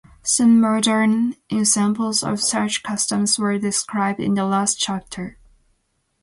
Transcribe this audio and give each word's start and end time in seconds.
Some 0.23 0.59
modern 0.59 1.35
examples 1.51 2.23
of 2.23 2.41
such 2.41 2.81
customs 2.81 3.37
were 3.37 3.59
described 3.59 4.19
in 4.19 4.33
the 4.33 4.45
last 4.45 4.79
chapter. 4.79 5.37